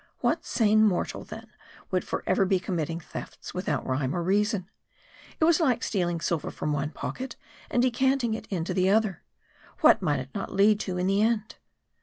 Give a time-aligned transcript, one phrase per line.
[0.21, 1.51] What sane mortal, then,
[1.91, 4.67] would forever be committing thefts, without rhyme or reason.
[5.39, 7.35] It was like stealing silver from one pocket
[7.69, 9.21] and decanting it into the other.
[9.73, 11.53] And what might it not lead to in the end